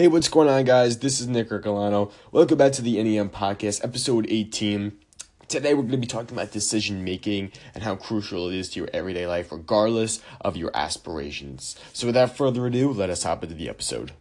Hey, 0.00 0.08
what's 0.08 0.28
going 0.28 0.48
on, 0.48 0.64
guys? 0.64 1.00
This 1.00 1.20
is 1.20 1.26
Nick 1.26 1.50
Ercolano. 1.50 2.10
Welcome 2.32 2.56
back 2.56 2.72
to 2.72 2.80
the 2.80 3.02
NEN 3.02 3.28
Podcast, 3.28 3.84
episode 3.84 4.24
18. 4.30 4.96
Today, 5.46 5.74
we're 5.74 5.82
going 5.82 5.90
to 5.92 5.98
be 5.98 6.06
talking 6.06 6.34
about 6.34 6.52
decision 6.52 7.04
making 7.04 7.52
and 7.74 7.84
how 7.84 7.96
crucial 7.96 8.48
it 8.48 8.54
is 8.54 8.70
to 8.70 8.80
your 8.80 8.88
everyday 8.94 9.26
life, 9.26 9.52
regardless 9.52 10.22
of 10.40 10.56
your 10.56 10.70
aspirations. 10.72 11.76
So, 11.92 12.06
without 12.06 12.34
further 12.34 12.66
ado, 12.66 12.90
let 12.90 13.10
us 13.10 13.24
hop 13.24 13.42
into 13.42 13.54
the 13.54 13.68
episode. 13.68 14.12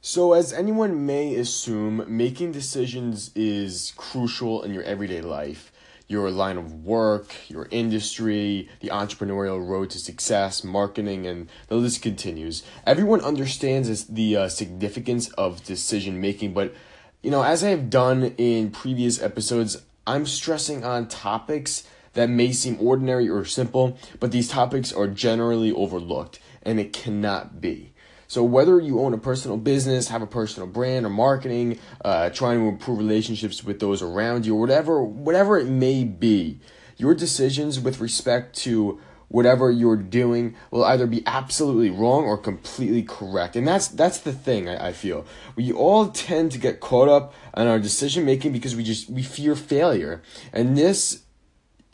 So, 0.00 0.32
as 0.32 0.54
anyone 0.54 1.04
may 1.04 1.34
assume, 1.34 2.06
making 2.08 2.52
decisions 2.52 3.30
is 3.34 3.92
crucial 3.94 4.62
in 4.62 4.72
your 4.72 4.84
everyday 4.84 5.20
life 5.20 5.70
your 6.12 6.30
line 6.30 6.58
of 6.58 6.84
work, 6.84 7.34
your 7.48 7.66
industry, 7.70 8.68
the 8.80 8.88
entrepreneurial 8.88 9.66
road 9.66 9.90
to 9.90 9.98
success, 9.98 10.62
marketing, 10.62 11.26
and 11.26 11.48
the 11.68 11.74
list 11.74 12.02
continues. 12.02 12.62
Everyone 12.86 13.20
understands 13.22 14.04
the 14.04 14.36
uh, 14.36 14.48
significance 14.48 15.30
of 15.30 15.64
decision 15.64 16.20
making, 16.20 16.52
but 16.52 16.74
you 17.22 17.30
know, 17.30 17.42
as 17.42 17.64
I 17.64 17.70
have 17.70 17.88
done 17.88 18.34
in 18.36 18.70
previous 18.70 19.22
episodes, 19.22 19.82
I'm 20.06 20.26
stressing 20.26 20.84
on 20.84 21.08
topics 21.08 21.84
that 22.14 22.28
may 22.28 22.52
seem 22.52 22.76
ordinary 22.80 23.28
or 23.28 23.44
simple, 23.44 23.96
but 24.20 24.32
these 24.32 24.48
topics 24.48 24.92
are 24.92 25.06
generally 25.06 25.72
overlooked, 25.72 26.40
and 26.62 26.78
it 26.78 26.92
cannot 26.92 27.60
be. 27.60 27.91
So 28.32 28.42
whether 28.42 28.80
you 28.80 28.98
own 28.98 29.12
a 29.12 29.18
personal 29.18 29.58
business, 29.58 30.08
have 30.08 30.22
a 30.22 30.26
personal 30.26 30.66
brand 30.66 31.04
or 31.04 31.10
marketing, 31.10 31.78
uh, 32.02 32.30
trying 32.30 32.60
to 32.60 32.68
improve 32.68 32.96
relationships 32.96 33.62
with 33.62 33.78
those 33.78 34.00
around 34.00 34.46
you, 34.46 34.56
or 34.56 34.60
whatever, 34.60 35.04
whatever 35.04 35.58
it 35.58 35.66
may 35.66 36.04
be, 36.04 36.58
your 36.96 37.14
decisions 37.14 37.78
with 37.78 38.00
respect 38.00 38.56
to 38.60 38.98
whatever 39.28 39.70
you're 39.70 39.98
doing 39.98 40.56
will 40.70 40.82
either 40.82 41.06
be 41.06 41.22
absolutely 41.26 41.90
wrong 41.90 42.24
or 42.24 42.38
completely 42.38 43.02
correct. 43.02 43.54
And 43.54 43.68
that's 43.68 43.88
that's 43.88 44.20
the 44.20 44.32
thing 44.32 44.66
I, 44.66 44.88
I 44.88 44.92
feel. 44.92 45.26
We 45.54 45.70
all 45.70 46.08
tend 46.08 46.52
to 46.52 46.58
get 46.58 46.80
caught 46.80 47.10
up 47.10 47.34
on 47.52 47.66
our 47.66 47.78
decision 47.78 48.24
making 48.24 48.52
because 48.52 48.74
we 48.74 48.82
just 48.82 49.10
we 49.10 49.22
fear 49.22 49.54
failure. 49.54 50.22
And 50.54 50.74
this 50.78 51.24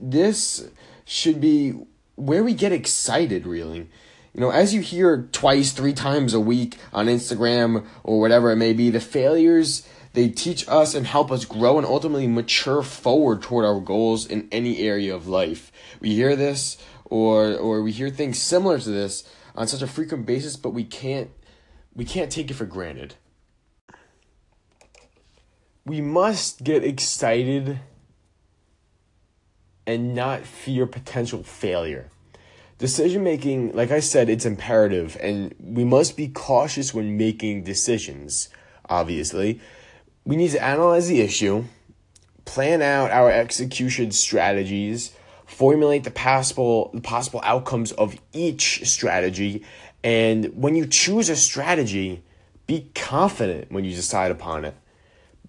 this 0.00 0.68
should 1.04 1.40
be 1.40 1.74
where 2.16 2.42
we 2.42 2.54
get 2.54 2.72
excited 2.72 3.46
really 3.46 3.88
you 4.34 4.40
know, 4.40 4.50
as 4.50 4.74
you 4.74 4.80
hear 4.80 5.28
twice, 5.30 5.70
three 5.70 5.92
times 5.92 6.34
a 6.34 6.40
week 6.40 6.76
on 6.92 7.06
Instagram 7.06 7.86
or 8.02 8.18
whatever 8.20 8.50
it 8.50 8.56
may 8.56 8.72
be, 8.72 8.90
the 8.90 9.00
failures 9.00 9.88
they 10.12 10.28
teach 10.28 10.68
us 10.68 10.94
and 10.94 11.06
help 11.06 11.30
us 11.30 11.44
grow 11.44 11.78
and 11.78 11.86
ultimately 11.86 12.26
mature 12.26 12.82
forward 12.82 13.42
toward 13.42 13.64
our 13.64 13.80
goals 13.80 14.26
in 14.26 14.48
any 14.50 14.78
area 14.78 15.14
of 15.14 15.28
life. 15.28 15.70
We 16.00 16.14
hear 16.14 16.34
this 16.34 16.76
or 17.04 17.54
or 17.54 17.82
we 17.82 17.92
hear 17.92 18.10
things 18.10 18.40
similar 18.40 18.80
to 18.80 18.90
this 18.90 19.28
on 19.54 19.68
such 19.68 19.82
a 19.82 19.86
frequent 19.86 20.26
basis, 20.26 20.56
but 20.56 20.70
we 20.70 20.82
can't 20.82 21.30
we 21.94 22.04
can't 22.04 22.30
take 22.30 22.50
it 22.50 22.54
for 22.54 22.66
granted. 22.66 23.14
We 25.84 26.00
must 26.00 26.64
get 26.64 26.82
excited 26.82 27.78
and 29.86 30.14
not 30.14 30.42
fear 30.44 30.86
potential 30.86 31.44
failure 31.44 32.10
decision 32.78 33.22
making, 33.22 33.72
like 33.72 33.90
I 33.90 34.00
said, 34.00 34.28
it's 34.28 34.46
imperative, 34.46 35.16
and 35.20 35.54
we 35.60 35.84
must 35.84 36.16
be 36.16 36.28
cautious 36.28 36.92
when 36.92 37.16
making 37.16 37.64
decisions, 37.64 38.48
obviously. 38.88 39.60
We 40.24 40.36
need 40.36 40.50
to 40.52 40.62
analyze 40.62 41.08
the 41.08 41.20
issue, 41.20 41.64
plan 42.44 42.82
out 42.82 43.10
our 43.10 43.30
execution 43.30 44.10
strategies, 44.10 45.14
formulate 45.46 46.04
the 46.04 46.10
possible 46.10 46.90
the 46.94 47.00
possible 47.00 47.40
outcomes 47.44 47.92
of 47.92 48.16
each 48.32 48.86
strategy, 48.88 49.64
and 50.02 50.46
when 50.54 50.74
you 50.74 50.86
choose 50.86 51.28
a 51.28 51.36
strategy, 51.36 52.22
be 52.66 52.90
confident 52.94 53.70
when 53.70 53.84
you 53.84 53.94
decide 53.94 54.30
upon 54.30 54.64
it 54.64 54.74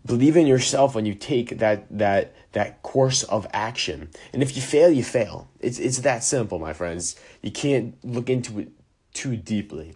believe 0.05 0.37
in 0.37 0.45
yourself 0.45 0.95
when 0.95 1.05
you 1.05 1.15
take 1.15 1.57
that 1.57 1.85
that 1.89 2.33
that 2.51 2.81
course 2.83 3.23
of 3.23 3.47
action 3.51 4.09
and 4.33 4.43
if 4.43 4.55
you 4.55 4.61
fail 4.61 4.89
you 4.89 5.03
fail 5.03 5.49
it's 5.59 5.79
it's 5.79 5.99
that 5.99 6.23
simple 6.23 6.59
my 6.59 6.73
friends 6.73 7.19
you 7.41 7.51
can't 7.51 7.95
look 8.03 8.29
into 8.29 8.59
it 8.59 8.69
too 9.13 9.35
deeply 9.35 9.95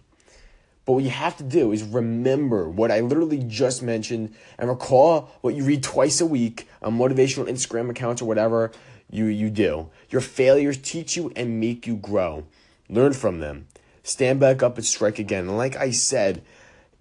but 0.90 0.94
what 0.94 1.04
you 1.04 1.10
have 1.10 1.36
to 1.36 1.44
do 1.44 1.70
is 1.70 1.84
remember 1.84 2.68
what 2.68 2.90
I 2.90 2.98
literally 2.98 3.38
just 3.46 3.80
mentioned 3.80 4.34
and 4.58 4.68
recall 4.68 5.30
what 5.40 5.54
you 5.54 5.62
read 5.62 5.84
twice 5.84 6.20
a 6.20 6.26
week 6.26 6.68
on 6.82 6.98
motivational 6.98 7.48
Instagram 7.48 7.90
accounts 7.90 8.20
or 8.20 8.24
whatever 8.24 8.72
you, 9.08 9.26
you 9.26 9.50
do. 9.50 9.90
Your 10.08 10.20
failures 10.20 10.78
teach 10.78 11.16
you 11.16 11.32
and 11.36 11.60
make 11.60 11.86
you 11.86 11.96
grow. 11.96 12.44
Learn 12.88 13.12
from 13.12 13.38
them. 13.38 13.68
Stand 14.02 14.40
back 14.40 14.64
up 14.64 14.78
and 14.78 14.84
strike 14.84 15.20
again. 15.20 15.56
Like 15.56 15.76
I 15.76 15.92
said, 15.92 16.42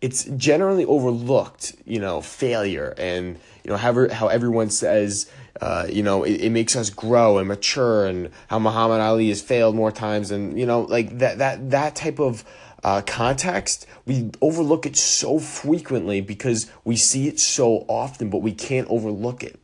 it's 0.01 0.23
generally 0.37 0.85
overlooked, 0.85 1.75
you 1.85 1.99
know, 1.99 2.21
failure 2.21 2.93
and 2.97 3.37
you 3.63 3.71
know 3.71 3.77
how 3.77 4.09
how 4.09 4.27
everyone 4.27 4.69
says, 4.69 5.29
uh, 5.61 5.85
you 5.89 6.03
know, 6.03 6.23
it, 6.23 6.41
it 6.41 6.49
makes 6.51 6.75
us 6.75 6.89
grow 6.89 7.37
and 7.37 7.47
mature, 7.47 8.05
and 8.05 8.29
how 8.47 8.59
Muhammad 8.59 9.01
Ali 9.01 9.29
has 9.29 9.41
failed 9.41 9.75
more 9.75 9.91
times, 9.91 10.31
and 10.31 10.57
you 10.57 10.65
know, 10.65 10.81
like 10.81 11.19
that 11.19 11.39
that 11.39 11.71
that 11.71 11.95
type 11.95 12.19
of 12.19 12.45
uh, 12.83 13.01
context, 13.05 13.85
we 14.05 14.31
overlook 14.41 14.85
it 14.85 14.95
so 14.95 15.37
frequently 15.37 16.21
because 16.21 16.71
we 16.85 16.95
see 16.95 17.27
it 17.27 17.39
so 17.39 17.85
often, 17.89 18.29
but 18.29 18.41
we 18.41 18.53
can't 18.53 18.87
overlook 18.89 19.43
it. 19.43 19.59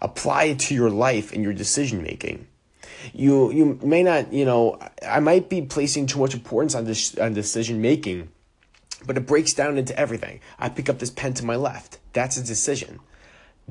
Apply 0.00 0.44
it 0.44 0.58
to 0.60 0.74
your 0.74 0.90
life 0.90 1.32
and 1.32 1.42
your 1.42 1.52
decision 1.52 2.02
making. 2.02 2.46
You 3.12 3.52
you 3.52 3.78
may 3.82 4.02
not, 4.02 4.32
you 4.32 4.44
know, 4.44 4.78
I 5.06 5.20
might 5.20 5.48
be 5.48 5.62
placing 5.62 6.06
too 6.06 6.18
much 6.18 6.34
importance 6.34 6.74
on 6.74 6.84
this 6.84 7.16
on 7.18 7.34
decision 7.34 7.82
making 7.82 8.30
but 9.06 9.16
it 9.16 9.26
breaks 9.26 9.54
down 9.54 9.78
into 9.78 9.98
everything. 9.98 10.40
I 10.58 10.68
pick 10.68 10.88
up 10.88 10.98
this 10.98 11.10
pen 11.10 11.34
to 11.34 11.44
my 11.44 11.56
left. 11.56 11.98
That's 12.12 12.36
a 12.36 12.44
decision. 12.44 13.00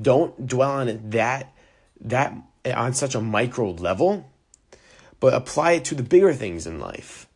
Don't 0.00 0.46
dwell 0.46 0.70
on 0.70 0.88
it 0.88 1.10
that 1.10 1.52
that 2.00 2.34
on 2.64 2.92
such 2.94 3.14
a 3.14 3.20
micro 3.20 3.70
level, 3.72 4.30
but 5.20 5.34
apply 5.34 5.72
it 5.72 5.84
to 5.86 5.94
the 5.94 6.02
bigger 6.02 6.32
things 6.32 6.66
in 6.66 6.78
life. 6.78 7.26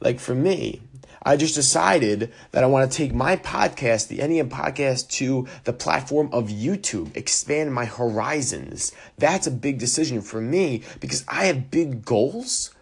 Like 0.00 0.20
for 0.20 0.34
me, 0.34 0.80
I 1.22 1.36
just 1.36 1.56
decided 1.56 2.32
that 2.52 2.62
I 2.62 2.68
want 2.68 2.90
to 2.90 2.96
take 2.96 3.12
my 3.12 3.36
podcast, 3.36 4.08
the 4.08 4.18
NEN 4.18 4.48
podcast, 4.48 5.10
to 5.10 5.48
the 5.64 5.72
platform 5.72 6.28
of 6.32 6.48
YouTube, 6.48 7.16
expand 7.16 7.74
my 7.74 7.84
horizons. 7.84 8.92
That's 9.16 9.46
a 9.46 9.50
big 9.50 9.78
decision 9.78 10.20
for 10.20 10.40
me 10.40 10.82
because 11.00 11.24
I 11.26 11.46
have 11.46 11.70
big 11.70 12.04
goals 12.04 12.72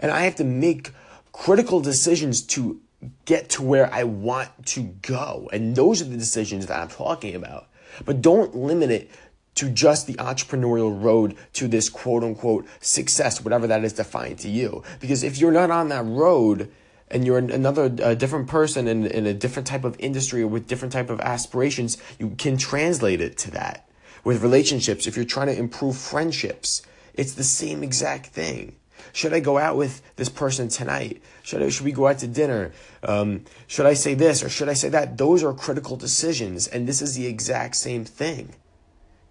and 0.00 0.12
I 0.12 0.20
have 0.20 0.36
to 0.36 0.44
make 0.44 0.90
critical 1.32 1.80
decisions 1.80 2.42
to 2.42 2.80
get 3.24 3.48
to 3.50 3.62
where 3.62 3.92
I 3.92 4.04
want 4.04 4.66
to 4.66 4.82
go. 4.82 5.48
And 5.52 5.76
those 5.76 6.02
are 6.02 6.06
the 6.06 6.16
decisions 6.16 6.66
that 6.66 6.80
I'm 6.80 6.88
talking 6.88 7.34
about. 7.34 7.68
But 8.04 8.22
don't 8.22 8.54
limit 8.54 8.90
it 8.90 9.10
to 9.56 9.68
just 9.68 10.06
the 10.06 10.14
entrepreneurial 10.14 11.02
road 11.02 11.36
to 11.54 11.66
this 11.66 11.88
quote 11.88 12.22
unquote 12.22 12.66
success, 12.80 13.42
whatever 13.42 13.66
that 13.66 13.84
is 13.84 13.92
defined 13.92 14.38
to 14.40 14.48
you. 14.48 14.82
Because 15.00 15.22
if 15.22 15.38
you're 15.38 15.52
not 15.52 15.70
on 15.70 15.88
that 15.88 16.04
road, 16.04 16.70
and 17.10 17.24
you're 17.24 17.38
another 17.38 17.84
a 18.02 18.14
different 18.14 18.48
person 18.48 18.86
in, 18.86 19.06
in 19.06 19.26
a 19.26 19.34
different 19.34 19.66
type 19.66 19.84
of 19.84 19.96
industry 19.98 20.42
or 20.42 20.46
with 20.46 20.66
different 20.66 20.92
type 20.92 21.08
of 21.08 21.20
aspirations 21.20 21.96
you 22.18 22.30
can 22.36 22.58
translate 22.58 23.20
it 23.22 23.38
to 23.38 23.50
that 23.50 23.88
with 24.24 24.42
relationships 24.42 25.06
if 25.06 25.16
you're 25.16 25.24
trying 25.24 25.46
to 25.46 25.56
improve 25.56 25.96
friendships 25.96 26.82
it's 27.14 27.32
the 27.32 27.44
same 27.44 27.82
exact 27.82 28.26
thing 28.26 28.76
should 29.12 29.32
I 29.32 29.40
go 29.40 29.58
out 29.58 29.76
with 29.76 30.02
this 30.16 30.28
person 30.28 30.68
tonight? 30.68 31.22
Should 31.42 31.62
I, 31.62 31.68
should 31.68 31.84
we 31.84 31.92
go 31.92 32.06
out 32.06 32.18
to 32.18 32.26
dinner? 32.26 32.72
Um, 33.02 33.44
should 33.66 33.86
I 33.86 33.94
say 33.94 34.14
this 34.14 34.42
or 34.42 34.48
should 34.48 34.68
I 34.68 34.74
say 34.74 34.88
that? 34.90 35.18
Those 35.18 35.42
are 35.42 35.52
critical 35.52 35.96
decisions, 35.96 36.66
and 36.66 36.86
this 36.86 37.02
is 37.02 37.14
the 37.14 37.26
exact 37.26 37.76
same 37.76 38.04
thing. 38.04 38.54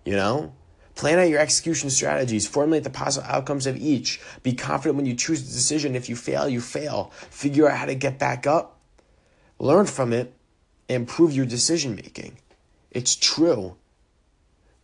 You 0.05 0.15
know, 0.15 0.53
plan 0.95 1.19
out 1.19 1.29
your 1.29 1.39
execution 1.39 1.89
strategies, 1.89 2.47
formulate 2.47 2.83
the 2.83 2.89
possible 2.89 3.27
outcomes 3.27 3.67
of 3.67 3.77
each. 3.77 4.19
Be 4.43 4.53
confident 4.53 4.95
when 4.95 5.05
you 5.05 5.15
choose 5.15 5.43
the 5.43 5.53
decision. 5.53 5.95
If 5.95 6.09
you 6.09 6.15
fail, 6.15 6.47
you 6.49 6.61
fail. 6.61 7.11
Figure 7.29 7.69
out 7.69 7.77
how 7.77 7.85
to 7.85 7.95
get 7.95 8.17
back 8.17 8.47
up, 8.47 8.79
learn 9.59 9.85
from 9.85 10.13
it, 10.13 10.33
improve 10.89 11.33
your 11.33 11.45
decision 11.45 11.95
making. 11.95 12.37
It's 12.91 13.15
true. 13.15 13.75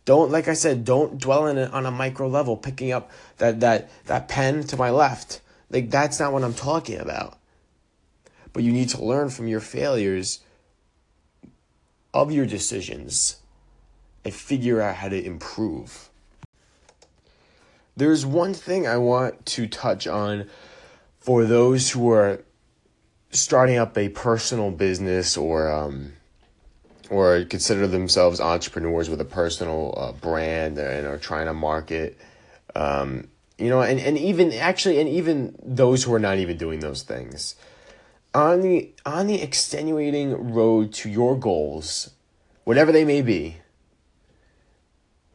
Don't, 0.04 0.30
like 0.30 0.48
I 0.48 0.54
said, 0.54 0.84
don't 0.84 1.18
dwell 1.18 1.46
in 1.46 1.56
it 1.56 1.72
on 1.72 1.86
a 1.86 1.90
micro 1.90 2.28
level, 2.28 2.56
picking 2.56 2.92
up 2.92 3.10
that, 3.38 3.60
that, 3.60 3.90
that 4.06 4.28
pen 4.28 4.64
to 4.64 4.76
my 4.76 4.90
left. 4.90 5.40
Like, 5.70 5.90
that's 5.90 6.20
not 6.20 6.32
what 6.32 6.44
I'm 6.44 6.54
talking 6.54 6.98
about. 6.98 7.38
But 8.52 8.62
you 8.62 8.72
need 8.72 8.90
to 8.90 9.02
learn 9.02 9.30
from 9.30 9.48
your 9.48 9.60
failures 9.60 10.40
of 12.12 12.30
your 12.30 12.46
decisions 12.46 13.36
and 14.24 14.32
figure 14.32 14.80
out 14.80 14.96
how 14.96 15.08
to 15.08 15.24
improve. 15.24 16.10
There's 17.96 18.26
one 18.26 18.54
thing 18.54 18.86
I 18.86 18.96
want 18.96 19.46
to 19.46 19.66
touch 19.66 20.06
on 20.06 20.48
for 21.18 21.44
those 21.44 21.90
who 21.90 22.10
are 22.10 22.42
starting 23.30 23.78
up 23.78 23.96
a 23.96 24.08
personal 24.10 24.70
business 24.70 25.36
or 25.36 25.70
um, 25.70 26.12
or 27.14 27.44
consider 27.44 27.86
themselves 27.86 28.40
entrepreneurs 28.40 29.08
with 29.08 29.20
a 29.20 29.24
personal 29.40 29.94
uh, 29.96 30.12
brand 30.12 30.78
and 30.78 31.06
are 31.06 31.18
trying 31.18 31.46
to 31.46 31.54
market. 31.54 32.18
Um, 32.74 33.28
you 33.56 33.68
know, 33.70 33.82
and, 33.82 34.00
and 34.00 34.18
even 34.18 34.52
actually, 34.52 34.98
and 35.00 35.08
even 35.08 35.54
those 35.62 36.02
who 36.02 36.12
are 36.12 36.24
not 36.28 36.38
even 36.38 36.56
doing 36.56 36.80
those 36.80 37.02
things. 37.04 37.54
on 38.34 38.60
the 38.62 38.92
on 39.06 39.26
the 39.28 39.40
extenuating 39.40 40.52
road 40.52 40.92
to 40.92 41.08
your 41.08 41.38
goals, 41.38 42.10
whatever 42.64 42.90
they 42.90 43.04
may 43.04 43.22
be, 43.22 43.58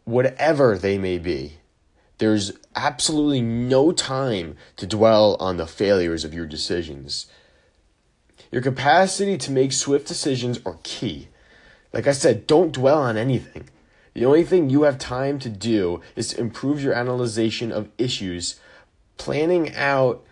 whatever 0.04 0.78
they 0.78 0.98
may 0.98 1.18
be, 1.18 1.54
there's 2.18 2.52
absolutely 2.76 3.42
no 3.42 3.92
time 3.92 4.58
to 4.76 4.86
dwell 4.86 5.38
on 5.40 5.58
the 5.58 5.68
failures 5.68 6.26
of 6.26 6.34
your 6.34 6.46
decisions. 6.46 7.28
Your 8.52 8.62
capacity 8.62 9.38
to 9.38 9.52
make 9.52 9.72
swift 9.72 10.08
decisions 10.08 10.60
are 10.66 10.80
key. 10.84 11.29
Like 11.94 12.08
I 12.08 12.12
said, 12.12 12.48
don't 12.48 12.72
dwell 12.72 13.00
on 13.00 13.18
anything. 13.18 13.70
The 14.14 14.26
only 14.26 14.44
thing 14.44 14.70
you 14.70 14.84
have 14.84 14.98
time 14.98 15.40
to 15.40 15.50
do 15.50 16.02
is 16.16 16.30
to 16.30 16.40
improve 16.40 16.82
your 16.82 16.94
analyzation 16.94 17.72
of 17.72 17.90
issues, 17.98 18.60
planning 19.18 19.74
out 19.76 20.24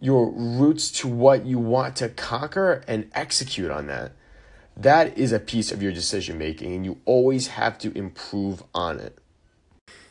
your 0.00 0.30
routes 0.30 0.90
to 0.90 1.08
what 1.08 1.44
you 1.44 1.58
want 1.58 1.96
to 1.96 2.08
conquer 2.08 2.84
and 2.86 3.10
execute 3.14 3.70
on 3.70 3.86
that. 3.86 4.12
That 4.76 5.16
is 5.16 5.32
a 5.32 5.38
piece 5.38 5.70
of 5.70 5.82
your 5.82 5.92
decision 5.92 6.36
making, 6.36 6.74
and 6.74 6.84
you 6.84 6.98
always 7.04 7.48
have 7.48 7.78
to 7.78 7.96
improve 7.96 8.62
on 8.74 8.98
it. 8.98 9.18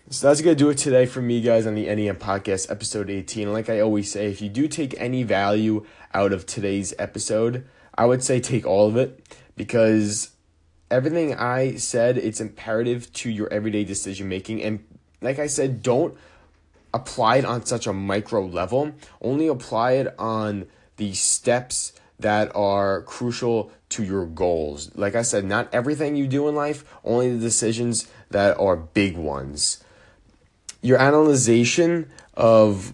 So 0.09 0.27
that's 0.27 0.41
going 0.41 0.55
to 0.55 0.63
do 0.63 0.69
it 0.69 0.77
today 0.77 1.05
for 1.05 1.21
me, 1.21 1.41
guys, 1.41 1.65
on 1.65 1.75
the 1.75 1.85
NEN 1.85 2.15
podcast, 2.15 2.69
episode 2.69 3.09
18. 3.09 3.51
Like 3.51 3.69
I 3.69 3.79
always 3.79 4.11
say, 4.11 4.27
if 4.27 4.41
you 4.41 4.49
do 4.49 4.67
take 4.67 4.93
any 4.99 5.23
value 5.23 5.85
out 6.13 6.33
of 6.33 6.45
today's 6.45 6.93
episode, 6.99 7.65
I 7.97 8.05
would 8.05 8.23
say 8.23 8.39
take 8.39 8.65
all 8.65 8.87
of 8.87 8.97
it 8.97 9.37
because 9.55 10.32
everything 10.93 11.33
I 11.33 11.75
said, 11.75 12.19
it's 12.19 12.39
imperative 12.39 13.11
to 13.13 13.29
your 13.29 13.51
everyday 13.51 13.83
decision 13.83 14.29
making. 14.29 14.61
And 14.61 14.85
like 15.21 15.39
I 15.39 15.47
said, 15.47 15.81
don't 15.81 16.15
apply 16.93 17.37
it 17.37 17.45
on 17.45 17.65
such 17.65 17.87
a 17.87 17.93
micro 17.93 18.45
level, 18.45 18.91
only 19.19 19.47
apply 19.47 19.93
it 19.93 20.13
on 20.19 20.67
the 20.97 21.13
steps 21.13 21.93
that 22.19 22.55
are 22.55 23.01
crucial 23.01 23.71
to 23.89 24.03
your 24.03 24.27
goals. 24.27 24.91
Like 24.95 25.15
I 25.15 25.23
said, 25.23 25.45
not 25.45 25.67
everything 25.73 26.15
you 26.15 26.27
do 26.27 26.47
in 26.47 26.53
life, 26.53 26.85
only 27.03 27.31
the 27.31 27.39
decisions 27.39 28.07
that 28.29 28.55
are 28.59 28.75
big 28.75 29.17
ones. 29.17 29.83
Your 30.83 30.99
analyzation 30.99 32.11
of 32.35 32.93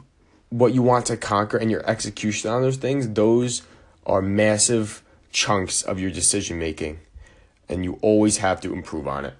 what 0.49 0.73
you 0.73 0.81
want 0.81 1.05
to 1.07 1.17
conquer 1.17 1.57
and 1.57 1.69
your 1.69 1.85
execution 1.87 2.49
on 2.49 2.61
those 2.61 2.77
things, 2.77 3.09
those 3.09 3.63
are 4.05 4.21
massive 4.21 5.03
chunks 5.31 5.81
of 5.81 5.99
your 5.99 6.11
decision 6.11 6.57
making. 6.57 6.99
And 7.69 7.83
you 7.83 7.99
always 8.01 8.37
have 8.37 8.59
to 8.61 8.73
improve 8.73 9.07
on 9.07 9.25
it. 9.25 9.35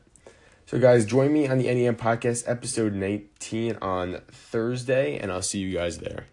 So, 0.66 0.80
guys, 0.80 1.04
join 1.04 1.34
me 1.34 1.48
on 1.48 1.58
the 1.58 1.66
NEN 1.66 1.96
podcast 1.96 2.44
episode 2.48 2.94
19 2.94 3.78
on 3.82 4.22
Thursday, 4.32 5.18
and 5.18 5.32
I'll 5.32 5.42
see 5.42 5.58
you 5.58 5.76
guys 5.76 5.98
there. 5.98 6.28